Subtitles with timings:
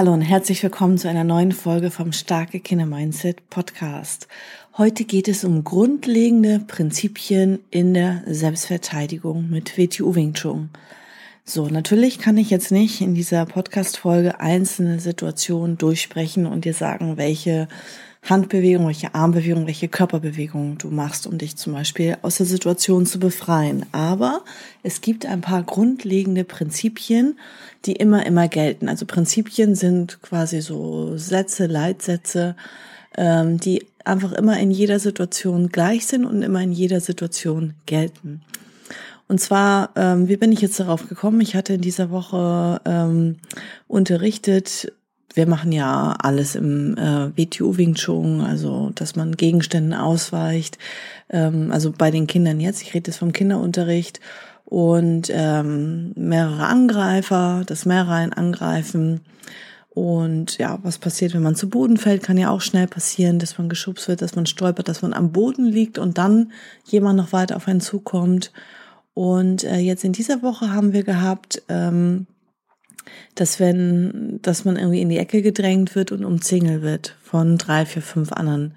[0.00, 4.28] Hallo und herzlich willkommen zu einer neuen Folge vom Starke Kinder Mindset Podcast.
[4.78, 10.70] Heute geht es um grundlegende Prinzipien in der Selbstverteidigung mit WTU Wing Chun.
[11.44, 17.18] So, natürlich kann ich jetzt nicht in dieser Podcast-Folge einzelne Situationen durchsprechen und dir sagen,
[17.18, 17.68] welche
[18.22, 23.18] Handbewegung, welche Armbewegung, welche Körperbewegung du machst, um dich zum Beispiel aus der Situation zu
[23.18, 23.86] befreien.
[23.92, 24.42] Aber
[24.82, 27.38] es gibt ein paar grundlegende Prinzipien,
[27.86, 28.88] die immer, immer gelten.
[28.88, 32.56] Also Prinzipien sind quasi so Sätze, Leitsätze,
[33.16, 38.42] ähm, die einfach immer in jeder Situation gleich sind und immer in jeder Situation gelten.
[39.28, 41.40] Und zwar, ähm, wie bin ich jetzt darauf gekommen?
[41.40, 43.36] Ich hatte in dieser Woche ähm,
[43.86, 44.92] unterrichtet
[45.34, 50.78] wir machen ja alles im äh, WTU Wing Chun, also dass man Gegenständen ausweicht.
[51.28, 54.20] Ähm, also bei den Kindern jetzt, ich rede jetzt vom Kinderunterricht
[54.64, 59.20] und ähm, mehrere Angreifer, das Mehrreihen angreifen.
[59.90, 63.58] Und ja, was passiert, wenn man zu Boden fällt, kann ja auch schnell passieren, dass
[63.58, 66.52] man geschubst wird, dass man stolpert, dass man am Boden liegt und dann
[66.86, 68.52] jemand noch weiter auf einen zukommt.
[69.14, 72.26] Und äh, jetzt in dieser Woche haben wir gehabt, ähm,
[73.34, 77.86] dass wenn, dass man irgendwie in die Ecke gedrängt wird und umzingelt wird von drei,
[77.86, 78.74] vier, fünf anderen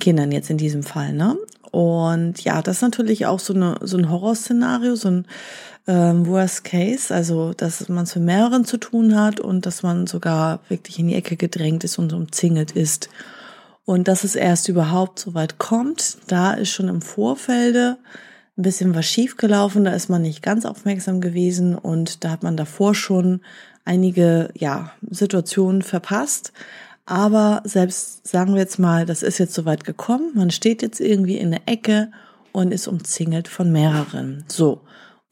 [0.00, 1.36] Kindern jetzt in diesem Fall, ne?
[1.70, 5.26] Und ja, das ist natürlich auch so, eine, so ein Horrorszenario, so ein
[5.86, 10.06] ähm, Worst Case, also dass man es mit mehreren zu tun hat und dass man
[10.06, 13.08] sogar wirklich in die Ecke gedrängt ist und umzingelt ist.
[13.84, 17.96] Und dass es erst überhaupt so weit kommt, da ist schon im Vorfelde
[18.56, 22.56] ein bisschen was schiefgelaufen, da ist man nicht ganz aufmerksam gewesen und da hat man
[22.56, 23.40] davor schon
[23.84, 26.52] einige ja, Situationen verpasst.
[27.06, 31.38] Aber selbst sagen wir jetzt mal, das ist jetzt soweit gekommen, man steht jetzt irgendwie
[31.38, 32.10] in der Ecke
[32.52, 34.44] und ist umzingelt von mehreren.
[34.48, 34.82] So.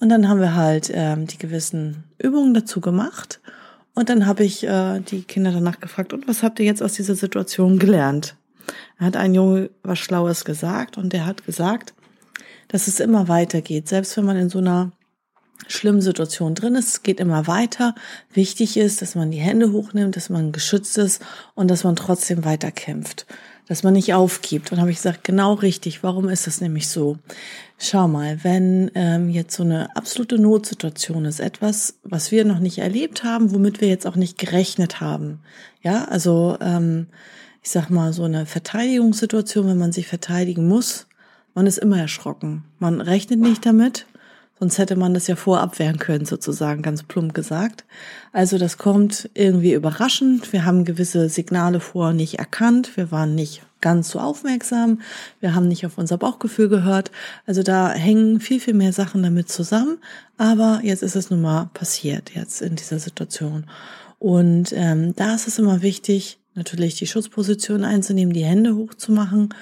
[0.00, 3.41] Und dann haben wir halt ähm, die gewissen Übungen dazu gemacht.
[3.94, 6.94] Und dann habe ich äh, die Kinder danach gefragt, und was habt ihr jetzt aus
[6.94, 8.34] dieser Situation gelernt?
[8.98, 11.92] Er hat ein Junge was Schlaues gesagt und der hat gesagt,
[12.70, 13.88] dass es immer weitergeht.
[13.88, 14.92] Selbst wenn man in so einer
[15.66, 17.94] schlimmen Situation drin ist, es geht immer weiter.
[18.32, 21.22] Wichtig ist, dass man die Hände hochnimmt, dass man geschützt ist
[21.54, 23.26] und dass man trotzdem weiterkämpft,
[23.66, 24.72] dass man nicht aufgibt.
[24.72, 26.03] Und habe ich gesagt, genau richtig.
[26.03, 27.19] Warum ist das nämlich so?
[27.78, 32.78] Schau mal, wenn ähm, jetzt so eine absolute Notsituation ist, etwas, was wir noch nicht
[32.78, 35.41] erlebt haben, womit wir jetzt auch nicht gerechnet haben.
[35.82, 37.06] Ja, also ähm,
[37.62, 41.06] ich sag mal so eine Verteidigungssituation, wenn man sich verteidigen muss,
[41.55, 42.65] man ist immer erschrocken.
[42.78, 44.06] Man rechnet nicht damit,
[44.59, 47.84] sonst hätte man das ja vorab wehren können, sozusagen, ganz plump gesagt.
[48.33, 50.53] Also das kommt irgendwie überraschend.
[50.53, 52.97] Wir haben gewisse Signale vorher nicht erkannt.
[52.97, 55.00] Wir waren nicht ganz so aufmerksam.
[55.41, 57.10] Wir haben nicht auf unser Bauchgefühl gehört.
[57.47, 59.99] Also da hängen viel, viel mehr Sachen damit zusammen.
[60.37, 63.65] Aber jetzt ist es nun mal passiert, jetzt in dieser Situation.
[64.19, 69.55] Und ähm, da ist es immer wichtig, natürlich die Schutzposition einzunehmen, die Hände hochzumachen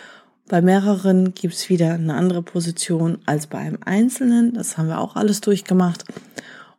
[0.48, 4.54] bei mehreren gibt's wieder eine andere Position als bei einem Einzelnen.
[4.54, 6.04] Das haben wir auch alles durchgemacht.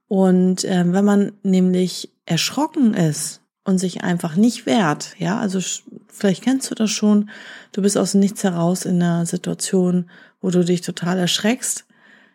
[0.07, 5.59] Und äh, wenn man nämlich erschrocken ist und sich einfach nicht wehrt, ja, also
[6.07, 7.29] vielleicht kennst du das schon,
[7.71, 10.09] du bist aus dem Nichts heraus in einer Situation,
[10.41, 11.85] wo du dich total erschreckst.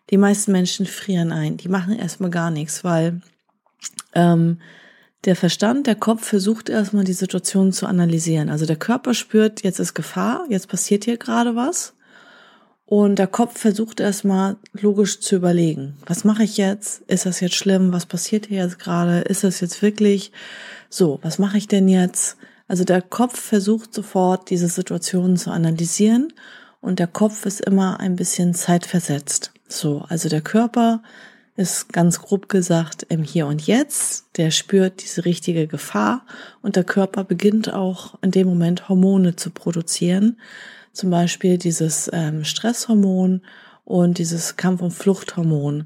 [0.09, 3.21] Die meisten Menschen frieren ein, die machen erstmal gar nichts, weil
[4.13, 4.59] ähm,
[5.23, 8.49] der Verstand, der Kopf versucht erstmal die Situation zu analysieren.
[8.49, 11.93] Also der Körper spürt, jetzt ist Gefahr, jetzt passiert hier gerade was.
[12.85, 17.01] Und der Kopf versucht erstmal logisch zu überlegen, was mache ich jetzt?
[17.07, 17.91] Ist das jetzt schlimm?
[17.91, 19.21] Was passiert hier jetzt gerade?
[19.21, 20.31] Ist das jetzt wirklich
[20.89, 21.17] so?
[21.23, 22.37] Was mache ich denn jetzt?
[22.67, 26.31] Also der Kopf versucht sofort, diese Situation zu analysieren
[26.79, 29.51] und der Kopf ist immer ein bisschen zeitversetzt.
[29.67, 31.01] So, also der Körper
[31.57, 34.25] ist ganz grob gesagt im Hier und Jetzt.
[34.37, 36.25] Der spürt diese richtige Gefahr
[36.61, 40.39] und der Körper beginnt auch in dem Moment Hormone zu produzieren.
[40.91, 43.41] Zum Beispiel dieses ähm, Stresshormon
[43.85, 45.85] und dieses Kampf- und Fluchthormon.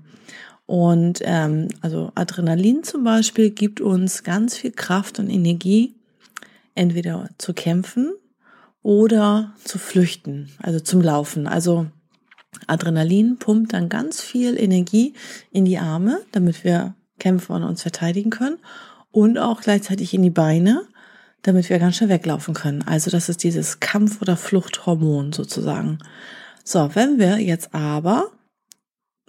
[0.65, 5.95] Und ähm, also Adrenalin zum Beispiel gibt uns ganz viel Kraft und Energie,
[6.75, 8.13] entweder zu kämpfen
[8.83, 11.47] oder zu flüchten, also zum Laufen.
[11.47, 11.87] Also
[12.67, 15.13] Adrenalin pumpt dann ganz viel Energie
[15.51, 18.57] in die Arme, damit wir kämpfen und uns verteidigen können
[19.11, 20.83] und auch gleichzeitig in die Beine,
[21.41, 22.81] damit wir ganz schnell weglaufen können.
[22.83, 25.99] Also das ist dieses Kampf- oder Fluchthormon sozusagen.
[26.63, 28.31] So, wenn wir jetzt aber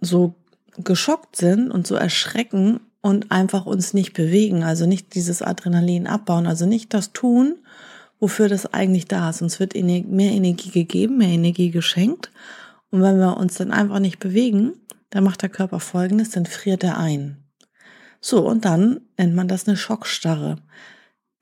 [0.01, 0.35] so
[0.77, 6.47] geschockt sind und so erschrecken und einfach uns nicht bewegen, also nicht dieses Adrenalin abbauen,
[6.47, 7.57] also nicht das tun,
[8.19, 9.43] wofür das eigentlich da ist.
[9.43, 12.31] Uns wird mehr Energie gegeben, mehr Energie geschenkt.
[12.91, 14.73] Und wenn wir uns dann einfach nicht bewegen,
[15.11, 17.37] dann macht der Körper Folgendes, dann friert er ein.
[18.21, 20.57] So, und dann nennt man das eine Schockstarre.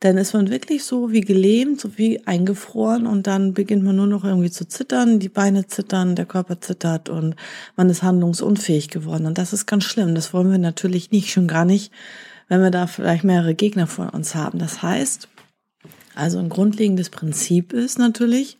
[0.00, 4.06] Dann ist man wirklich so wie gelähmt, so wie eingefroren und dann beginnt man nur
[4.06, 7.34] noch irgendwie zu zittern, die Beine zittern, der Körper zittert und
[7.74, 9.26] man ist handlungsunfähig geworden.
[9.26, 10.14] Und das ist ganz schlimm.
[10.14, 11.92] Das wollen wir natürlich nicht, schon gar nicht,
[12.46, 14.60] wenn wir da vielleicht mehrere Gegner vor uns haben.
[14.60, 15.28] Das heißt,
[16.14, 18.58] also ein grundlegendes Prinzip ist natürlich,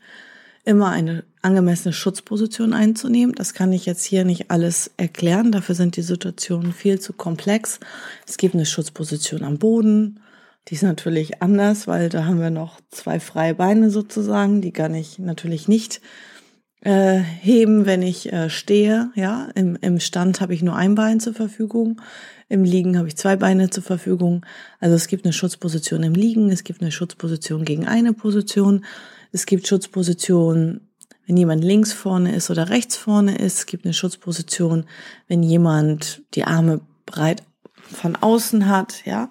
[0.65, 3.35] immer eine angemessene Schutzposition einzunehmen.
[3.35, 5.53] Das kann ich jetzt hier nicht alles erklären.
[5.53, 7.81] Dafür sind die Situationen viel zu komplex.
[8.27, 10.21] Es gibt eine Schutzposition am Boden.
[10.69, 14.61] Die ist natürlich anders, weil da haben wir noch zwei freie Beine sozusagen.
[14.61, 16.01] Die kann ich natürlich nicht
[16.83, 19.11] äh, heben, wenn ich äh, stehe.
[19.15, 22.01] Ja, im, im Stand habe ich nur ein Bein zur Verfügung.
[22.49, 24.45] Im Liegen habe ich zwei Beine zur Verfügung.
[24.81, 28.85] Also es gibt eine Schutzposition im Liegen, es gibt eine Schutzposition gegen eine Position.
[29.33, 30.88] Es gibt Schutzpositionen,
[31.29, 33.59] wenn jemand links vorne ist oder rechts vorne ist.
[33.59, 34.87] Es gibt eine Schutzposition,
[35.29, 37.43] wenn jemand die Arme breit
[37.75, 39.29] von außen hat, ja.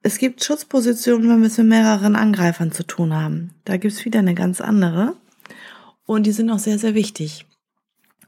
[0.00, 3.50] Es gibt Schutzpositionen, wenn wir es mit mehreren Angreifern zu tun haben.
[3.64, 5.16] Da gibt es wieder eine ganz andere.
[6.06, 7.44] Und die sind auch sehr, sehr wichtig.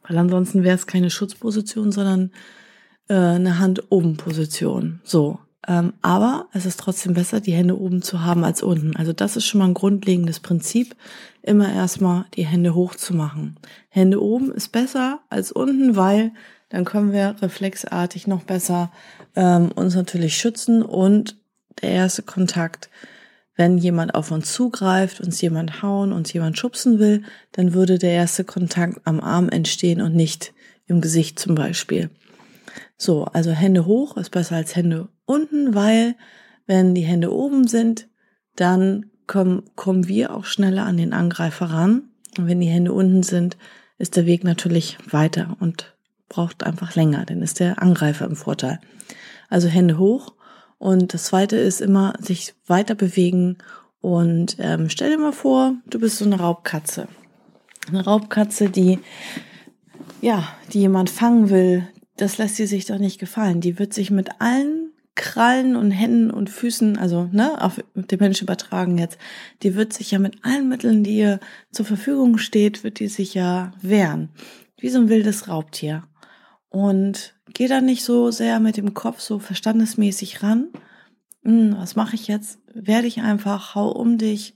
[0.06, 2.32] Weil ansonsten wäre es keine Schutzposition, sondern
[3.08, 5.00] äh, eine Hand-Oben-Position.
[5.04, 5.38] So.
[5.68, 8.96] Ähm, aber es ist trotzdem besser, die Hände oben zu haben als unten.
[8.96, 10.96] Also das ist schon mal ein grundlegendes Prinzip,
[11.42, 13.56] immer erstmal die Hände hoch zu machen.
[13.88, 16.32] Hände oben ist besser als unten, weil
[16.70, 18.90] dann können wir reflexartig noch besser
[19.36, 21.36] ähm, uns natürlich schützen und
[21.82, 22.90] der erste Kontakt,
[23.56, 27.22] wenn jemand auf uns zugreift, uns jemand hauen, uns jemand schubsen will,
[27.52, 30.52] dann würde der erste Kontakt am Arm entstehen und nicht
[30.86, 32.10] im Gesicht zum Beispiel.
[33.00, 36.16] So, also Hände hoch ist besser als Hände unten, weil
[36.66, 38.08] wenn die Hände oben sind,
[38.56, 42.10] dann kommen, kommen wir auch schneller an den Angreifer ran.
[42.36, 43.56] Und wenn die Hände unten sind,
[43.96, 45.96] ist der Weg natürlich weiter und
[46.28, 48.80] braucht einfach länger, dann ist der Angreifer im Vorteil.
[49.48, 50.34] Also Hände hoch.
[50.76, 53.56] Und das zweite ist immer sich weiter bewegen
[54.02, 57.08] und ähm, stell dir mal vor, du bist so eine Raubkatze.
[57.88, 58.98] Eine Raubkatze, die
[60.20, 61.88] ja, die jemand fangen will,
[62.20, 63.60] das lässt sie sich doch nicht gefallen.
[63.60, 68.44] Die wird sich mit allen Krallen und Händen und Füßen, also ne, auf den Menschen
[68.44, 69.18] übertragen jetzt,
[69.62, 71.40] die wird sich ja mit allen Mitteln, die ihr
[71.72, 74.30] zur Verfügung steht, wird die sich ja wehren.
[74.78, 76.04] Wie so ein wildes Raubtier.
[76.68, 80.68] Und geh da nicht so sehr mit dem Kopf so verstandesmäßig ran.
[81.42, 82.60] Hm, was mache ich jetzt?
[82.72, 84.54] Werde ich einfach, hau um dich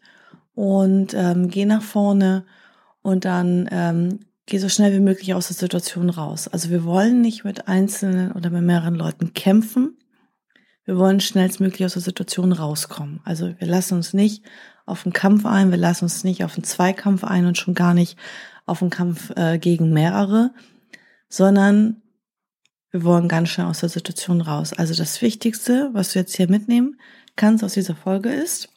[0.54, 2.46] und ähm, geh nach vorne
[3.02, 6.48] und dann ähm, geh so schnell wie möglich aus der Situation raus.
[6.48, 9.96] Also wir wollen nicht mit einzelnen oder mit mehreren Leuten kämpfen.
[10.84, 13.20] Wir wollen schnellstmöglich aus der Situation rauskommen.
[13.24, 14.44] Also wir lassen uns nicht
[14.86, 17.94] auf einen Kampf ein, wir lassen uns nicht auf einen Zweikampf ein und schon gar
[17.94, 18.18] nicht
[18.66, 20.52] auf einen Kampf äh, gegen mehrere,
[21.28, 22.02] sondern
[22.90, 24.72] wir wollen ganz schnell aus der Situation raus.
[24.72, 27.00] Also das Wichtigste, was du jetzt hier mitnehmen
[27.34, 28.68] kannst aus dieser Folge ist,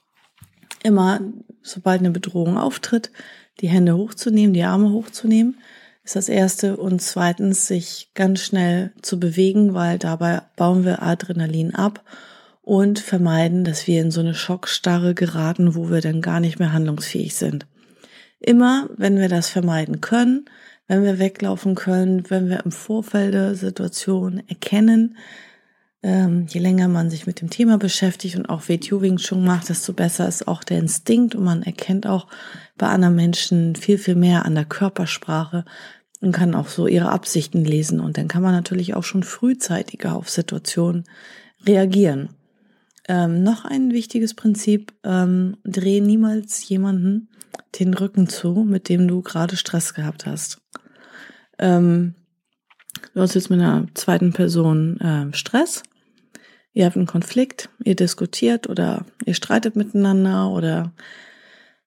[0.82, 1.20] immer,
[1.62, 3.12] sobald eine Bedrohung auftritt,
[3.60, 5.58] die Hände hochzunehmen, die Arme hochzunehmen,
[6.04, 6.78] ist das erste.
[6.78, 12.04] Und zweitens, sich ganz schnell zu bewegen, weil dabei bauen wir Adrenalin ab
[12.62, 16.74] und vermeiden, dass wir in so eine Schockstarre geraten, wo wir dann gar nicht mehr
[16.74, 17.66] handlungsfähig sind.
[18.40, 20.46] Immer, wenn wir das vermeiden können,
[20.88, 25.18] wenn wir weglaufen können, wenn wir im Vorfeld der Situation erkennen,
[26.08, 29.92] ähm, je länger man sich mit dem Thema beschäftigt und auch Wetuving schon macht, desto
[29.92, 32.28] besser ist auch der Instinkt und man erkennt auch
[32.78, 35.66] bei anderen Menschen viel, viel mehr an der Körpersprache
[36.22, 40.16] und kann auch so ihre Absichten lesen und dann kann man natürlich auch schon frühzeitiger
[40.16, 41.04] auf Situationen
[41.66, 42.30] reagieren.
[43.10, 47.28] Ähm, noch ein wichtiges Prinzip, ähm, dreh niemals jemanden
[47.80, 50.62] den Rücken zu, mit dem du gerade Stress gehabt hast.
[51.60, 52.16] Ähm,
[53.14, 55.84] Du hast jetzt mit einer zweiten Person äh, Stress.
[56.78, 60.94] Ihr habt einen Konflikt, ihr diskutiert oder ihr streitet miteinander oder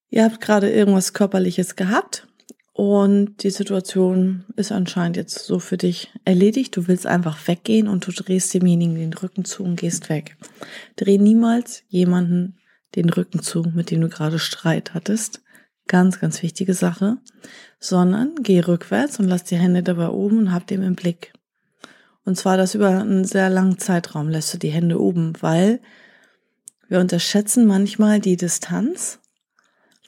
[0.09, 2.27] ihr habt gerade irgendwas Körperliches gehabt
[2.73, 6.77] und die Situation ist anscheinend jetzt so für dich erledigt.
[6.77, 10.37] Du willst einfach weggehen und du drehst demjenigen den Rücken zu und gehst weg.
[10.97, 12.59] Dreh niemals jemanden
[12.97, 15.41] den Rücken zu, mit dem du gerade Streit hattest.
[15.87, 17.19] Ganz, ganz wichtige Sache
[17.81, 21.33] sondern geh rückwärts und lass die Hände dabei oben und hab dem im Blick.
[22.31, 25.81] Und zwar das über einen sehr langen Zeitraum lässt du die Hände oben, weil
[26.89, 29.19] Wir unterschätzen manchmal die Distanz,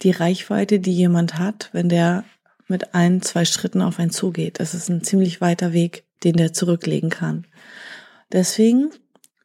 [0.04, 2.22] die Reichweite, die jemand hat, wenn der
[2.68, 4.60] mit ein, zwei Schritten auf einen zugeht.
[4.60, 7.44] Das ist ein ziemlich weiter Weg, den der zurücklegen kann.
[8.30, 8.92] Deswegen,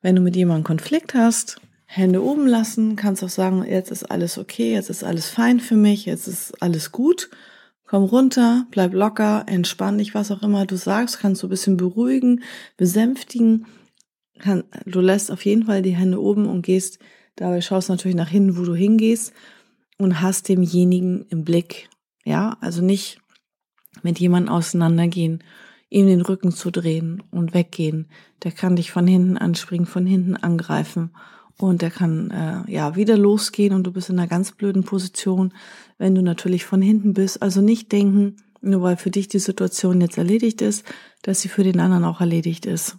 [0.04, 4.38] wenn du mit jemandem Konflikt hast, Hände oben lassen, kannst auch sagen, jetzt ist alles
[4.38, 7.32] okay, jetzt ist alles fein für mich, jetzt ist alles gut.
[7.88, 11.78] Komm runter, bleib locker, entspann dich, was auch immer du sagst, kannst du ein bisschen
[11.78, 12.44] beruhigen,
[12.76, 13.66] besänftigen.
[14.86, 17.00] du lässt auf jeden Fall die Hände oben und gehst,
[17.38, 19.32] dabei schaust natürlich nach hinten, wo du hingehst
[19.98, 21.90] und hast demjenigen im Blick.
[22.26, 23.20] Ja, also nicht
[24.04, 25.42] mit jemandem auseinandergehen,
[25.90, 28.10] ihm den Rücken zu drehen und weggehen.
[28.44, 31.12] Der kann dich von hinten anspringen, von hinten angreifen
[31.60, 35.54] und der kann äh, ja wieder losgehen und du bist in einer ganz blöden Position,
[35.98, 37.42] wenn du natürlich von hinten bist.
[37.42, 40.86] Also nicht denken, nur weil für dich die Situation jetzt erledigt ist,
[41.24, 42.98] dass sie für den anderen auch erledigt ist.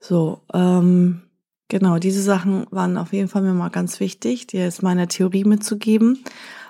[0.00, 1.22] So, ähm,
[1.68, 5.44] genau, diese Sachen waren auf jeden Fall mir mal ganz wichtig, dir jetzt meine Theorie
[5.44, 6.24] mitzugeben,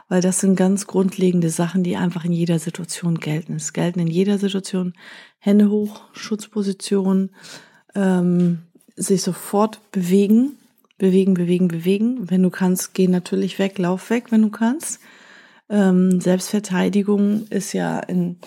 [0.09, 3.57] weil das sind ganz grundlegende Sachen, die einfach in jeder Situation gelten.
[3.57, 4.95] Es gelten in jeder Situation
[5.39, 7.31] Hände hoch, Schutzposition,
[7.95, 8.61] ähm,
[8.97, 10.57] sich sofort bewegen,
[10.99, 12.31] bewegen, bewegen, bewegen.
[12.31, 15.01] Wenn du kannst, geh natürlich weg, lauf weg, wenn du kannst.
[15.71, 18.39] Ähm, Selbstverteidigung ist ja in,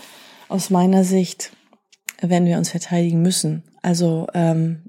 [0.49, 1.53] aus meiner Sicht,
[2.21, 3.63] wenn wir uns verteidigen müssen.
[3.81, 4.83] Also ähm,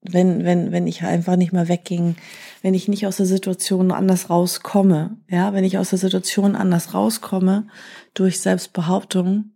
[0.00, 2.16] wenn, wenn, wenn ich einfach nicht mehr wegging,
[2.62, 6.94] wenn ich nicht aus der Situation anders rauskomme, ja, wenn ich aus der Situation anders
[6.94, 7.66] rauskomme
[8.14, 9.52] durch Selbstbehauptung,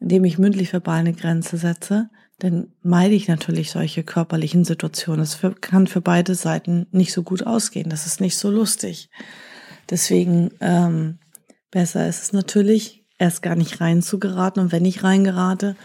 [0.00, 5.20] indem ich mündlich verbal eine Grenze setze, dann meide ich natürlich solche körperlichen Situationen.
[5.20, 7.88] Das kann für beide Seiten nicht so gut ausgehen.
[7.88, 9.10] Das ist nicht so lustig.
[9.88, 11.18] Deswegen ähm,
[11.70, 15.76] besser ist es natürlich, erst gar nicht rein zu geraten und wenn ich reingerate,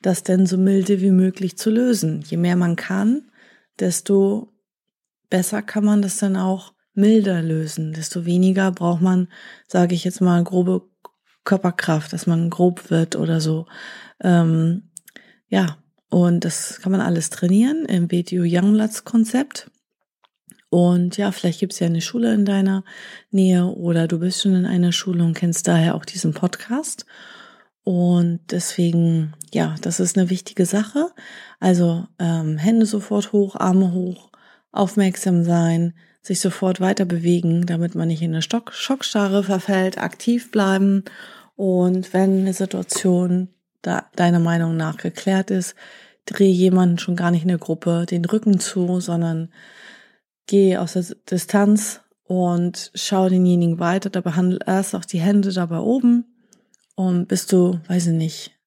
[0.00, 2.22] das denn so milde wie möglich zu lösen.
[2.22, 3.30] Je mehr man kann,
[3.78, 4.52] desto
[5.30, 7.92] besser kann man das dann auch milder lösen.
[7.92, 9.28] Desto weniger braucht man,
[9.68, 10.82] sage ich jetzt mal, grobe
[11.44, 13.66] Körperkraft, dass man grob wird oder so.
[14.20, 14.90] Ähm,
[15.48, 15.81] ja,
[16.12, 19.70] und das kann man alles trainieren im BTU Youngblatts Konzept.
[20.68, 22.84] Und ja, vielleicht gibt es ja eine Schule in deiner
[23.30, 27.06] Nähe oder du bist schon in einer Schule und kennst daher auch diesen Podcast.
[27.82, 31.08] Und deswegen, ja, das ist eine wichtige Sache.
[31.60, 34.32] Also ähm, Hände sofort hoch, Arme hoch,
[34.70, 40.50] aufmerksam sein, sich sofort weiter bewegen, damit man nicht in eine Stock Schockstarre verfällt, aktiv
[40.50, 41.04] bleiben.
[41.56, 43.48] Und wenn eine Situation
[43.82, 45.74] da deiner Meinung nach geklärt ist,
[46.26, 49.52] dreh jemanden schon gar nicht in der Gruppe den Rücken zu, sondern
[50.46, 55.78] geh aus der Distanz und schau denjenigen weiter, dabei handel erst auch die Hände dabei
[55.78, 56.24] oben
[56.94, 58.58] und bis du, weiß ich nicht,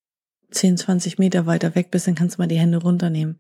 [0.52, 3.40] 10, 20 Meter weiter weg bist, dann kannst du mal die Hände runternehmen.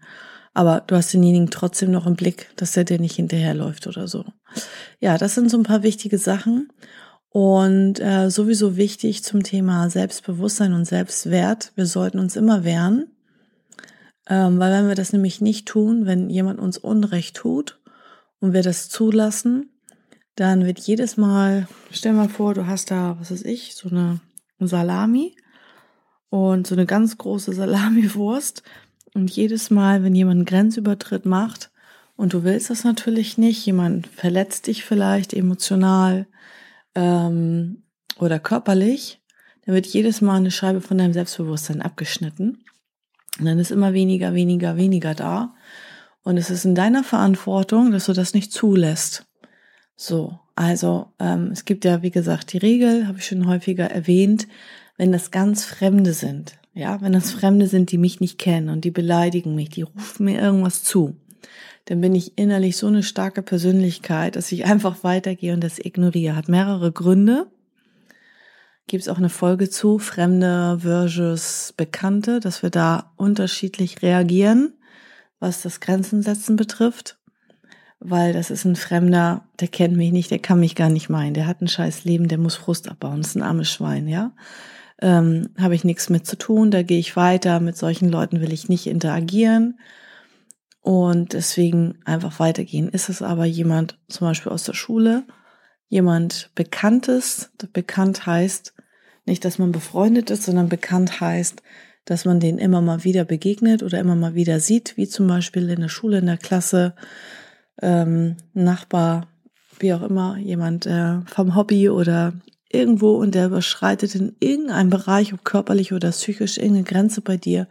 [0.53, 4.25] Aber du hast denjenigen trotzdem noch im Blick, dass er dir nicht hinterherläuft oder so.
[4.99, 6.69] Ja, das sind so ein paar wichtige Sachen.
[7.35, 11.73] Und äh, sowieso wichtig zum Thema Selbstbewusstsein und Selbstwert.
[11.75, 13.07] Wir sollten uns immer wehren.
[14.29, 17.81] Ähm, weil wenn wir das nämlich nicht tun, wenn jemand uns Unrecht tut
[18.39, 19.69] und wir das zulassen,
[20.35, 24.21] dann wird jedes Mal, stell mal vor, du hast da, was weiß ich, so eine
[24.61, 25.35] Salami
[26.29, 28.63] und so eine ganz große Salamiwurst.
[29.13, 31.69] Und jedes Mal, wenn jemand einen Grenzübertritt macht
[32.15, 36.27] und du willst das natürlich nicht, jemand verletzt dich vielleicht emotional
[36.95, 37.83] ähm,
[38.19, 39.21] oder körperlich,
[39.65, 42.63] dann wird jedes Mal eine Scheibe von deinem Selbstbewusstsein abgeschnitten.
[43.39, 45.53] Und dann ist immer weniger, weniger, weniger da.
[46.23, 49.25] Und es ist in deiner Verantwortung, dass du das nicht zulässt.
[49.95, 54.47] So, also ähm, es gibt ja, wie gesagt, die Regel, habe ich schon häufiger erwähnt,
[54.97, 58.85] wenn das ganz Fremde sind, ja, wenn das Fremde sind, die mich nicht kennen und
[58.85, 61.15] die beleidigen mich, die rufen mir irgendwas zu,
[61.85, 66.35] dann bin ich innerlich so eine starke Persönlichkeit, dass ich einfach weitergehe und das ignoriere.
[66.35, 67.47] Hat mehrere Gründe.
[68.87, 74.73] Gibt es auch eine Folge zu, Fremde versus Bekannte, dass wir da unterschiedlich reagieren,
[75.39, 77.17] was das Grenzen setzen betrifft
[77.99, 81.33] weil das ist ein Fremder, der kennt mich nicht, der kann mich gar nicht meinen,
[81.33, 84.31] der hat ein scheiß Leben, der muss Frust abbauen, das ist ein armes Schwein, ja.
[85.01, 88.53] Ähm, Habe ich nichts mit zu tun, da gehe ich weiter, mit solchen Leuten will
[88.53, 89.79] ich nicht interagieren
[90.85, 92.89] und deswegen einfach weitergehen.
[92.89, 95.23] Ist es aber jemand zum Beispiel aus der Schule,
[95.89, 98.75] jemand Bekanntes, bekannt heißt
[99.25, 101.63] nicht, dass man befreundet ist, sondern bekannt heißt,
[102.05, 105.67] dass man den immer mal wieder begegnet oder immer mal wieder sieht, wie zum Beispiel
[105.71, 106.93] in der Schule, in der Klasse,
[107.81, 109.27] ähm, Nachbar,
[109.79, 112.33] wie auch immer, jemand äh, vom Hobby oder
[112.69, 117.67] irgendwo und der überschreitet in irgendeinem Bereich, ob körperlich oder psychisch, irgendeine Grenze bei dir,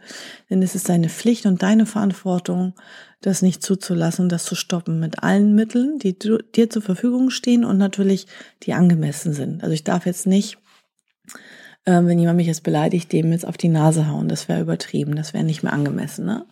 [0.49, 2.73] ist es deine Pflicht und deine Verantwortung,
[3.21, 7.77] das nicht zuzulassen, das zu stoppen mit allen Mitteln, die dir zur Verfügung stehen und
[7.77, 8.27] natürlich
[8.63, 9.63] die angemessen sind.
[9.63, 10.57] Also ich darf jetzt nicht,
[11.85, 14.27] äh, wenn jemand mich jetzt beleidigt, dem jetzt auf die Nase hauen.
[14.27, 16.25] Das wäre übertrieben, das wäre nicht mehr angemessen.
[16.25, 16.45] Ne?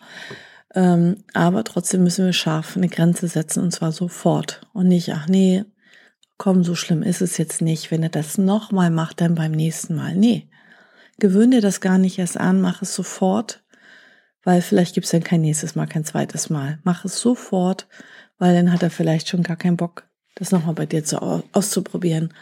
[0.74, 5.28] Ähm, aber trotzdem müssen wir scharf eine Grenze setzen und zwar sofort und nicht, ach
[5.28, 5.66] nee,
[6.44, 7.90] komm, so schlimm ist es jetzt nicht.
[7.90, 10.14] Wenn er das nochmal macht, dann beim nächsten Mal.
[10.14, 10.50] Nee,
[11.18, 13.64] gewöhn dir das gar nicht erst an, mach es sofort,
[14.44, 16.80] weil vielleicht gibt es dann kein nächstes Mal, kein zweites Mal.
[16.84, 17.88] Mach es sofort,
[18.40, 21.22] weil dann hat er vielleicht schon gar keinen Bock, das nochmal bei dir zu,
[21.54, 22.34] auszuprobieren.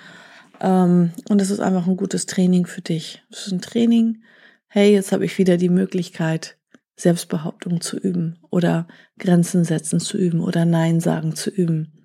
[0.62, 3.22] Ähm, und das ist einfach ein gutes Training für dich.
[3.30, 4.24] Das ist ein Training.
[4.68, 6.58] Hey, jetzt habe ich wieder die Möglichkeit,
[6.96, 8.88] Selbstbehauptung zu üben oder
[9.20, 12.01] Grenzen setzen zu üben oder Nein sagen zu üben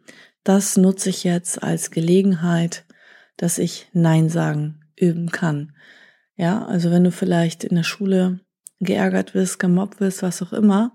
[0.48, 2.84] das nutze ich jetzt als Gelegenheit,
[3.36, 5.72] dass ich Nein sagen üben kann.
[6.36, 8.40] Ja, also wenn du vielleicht in der Schule
[8.78, 10.92] geärgert wirst, gemobbt wirst, was auch immer,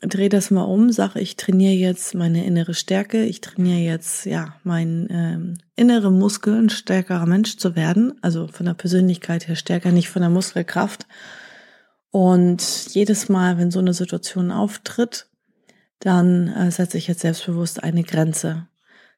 [0.00, 4.54] dreh das mal um, sag ich trainiere jetzt meine innere Stärke, ich trainiere jetzt ja
[4.64, 10.08] meinen ähm, innere Muskeln, stärkerer Mensch zu werden, also von der Persönlichkeit her stärker, nicht
[10.08, 11.06] von der Muskelkraft.
[12.10, 15.27] Und jedes Mal, wenn so eine Situation auftritt,
[16.00, 18.68] dann äh, setze ich jetzt selbstbewusst eine Grenze.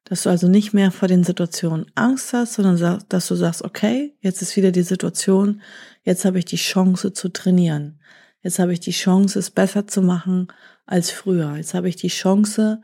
[0.04, 4.16] Dass du also nicht mehr vor den Situationen Angst hast, sondern dass du sagst, okay,
[4.20, 5.60] jetzt ist wieder die Situation,
[6.04, 8.00] jetzt habe ich die Chance zu trainieren.
[8.42, 10.48] Jetzt habe ich die Chance, es besser zu machen
[10.86, 11.56] als früher.
[11.56, 12.80] Jetzt habe ich die Chance,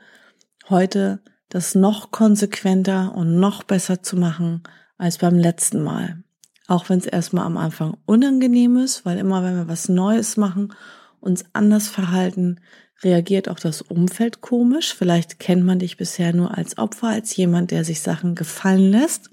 [0.68, 4.62] heute das noch konsequenter und noch besser zu machen
[4.98, 6.22] als beim letzten Mal.
[6.66, 10.74] Auch wenn es erstmal am Anfang unangenehm ist, weil immer wenn wir was Neues machen,
[11.20, 12.60] uns anders verhalten,
[13.02, 14.94] reagiert auch das Umfeld komisch.
[14.94, 19.30] Vielleicht kennt man dich bisher nur als Opfer, als jemand, der sich Sachen gefallen lässt.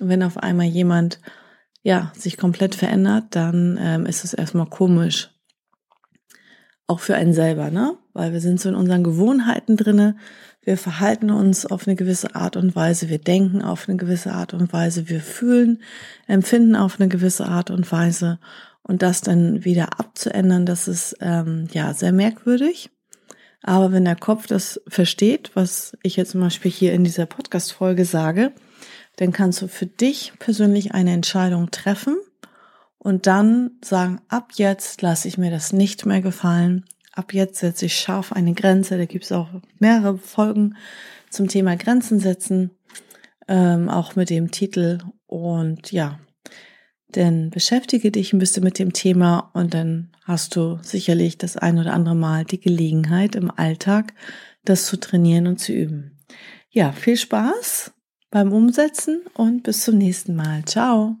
[0.00, 1.20] Und wenn auf einmal jemand
[1.82, 5.30] ja sich komplett verändert, dann ähm, ist es erstmal komisch.
[6.86, 7.96] Auch für einen selber, ne?
[8.12, 10.16] Weil wir sind so in unseren Gewohnheiten drinne.
[10.62, 13.08] Wir verhalten uns auf eine gewisse Art und Weise.
[13.08, 15.08] Wir denken auf eine gewisse Art und Weise.
[15.08, 15.82] Wir fühlen,
[16.26, 18.40] empfinden auf eine gewisse Art und Weise.
[18.82, 22.90] Und das dann wieder abzuändern, das ist ähm, ja sehr merkwürdig.
[23.62, 28.04] Aber wenn der Kopf das versteht, was ich jetzt zum Beispiel hier in dieser Podcast-Folge
[28.04, 28.52] sage,
[29.16, 32.16] dann kannst du für dich persönlich eine Entscheidung treffen
[32.98, 36.84] und dann sagen, ab jetzt lasse ich mir das nicht mehr gefallen.
[37.12, 38.96] Ab jetzt setze ich scharf eine Grenze.
[38.96, 40.76] Da gibt es auch mehrere Folgen
[41.28, 42.70] zum Thema Grenzen setzen,
[43.48, 44.98] ähm, auch mit dem Titel.
[45.26, 46.18] Und ja,
[47.16, 51.78] denn beschäftige dich ein bisschen mit dem Thema und dann hast du sicherlich das ein
[51.78, 54.14] oder andere Mal die Gelegenheit im Alltag,
[54.64, 56.18] das zu trainieren und zu üben.
[56.70, 57.92] Ja, viel Spaß
[58.30, 60.64] beim Umsetzen und bis zum nächsten Mal.
[60.64, 61.16] Ciao.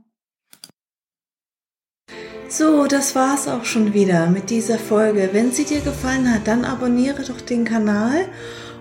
[2.48, 5.30] So, das war's auch schon wieder mit dieser Folge.
[5.32, 8.26] Wenn sie dir gefallen hat, dann abonniere doch den Kanal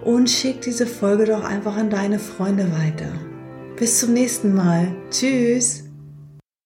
[0.04, 3.12] und schick diese Folge doch einfach an deine Freunde weiter.
[3.76, 4.96] Bis zum nächsten Mal.
[5.12, 5.89] Tschüss.